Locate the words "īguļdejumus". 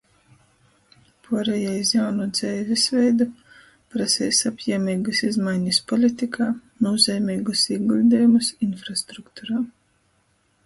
7.77-8.49